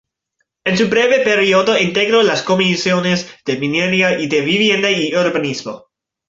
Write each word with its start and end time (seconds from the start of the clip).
En 0.65 0.79
su 0.79 0.89
breve 0.89 1.19
período 1.19 1.77
integró 1.77 2.23
las 2.23 2.41
comisiones 2.41 3.29
de 3.45 3.57
Minería 3.57 4.17
y 4.19 4.25
de 4.25 4.41
Vivienda 4.41 4.89
y 4.89 5.15
Urbanismo. 5.15 5.89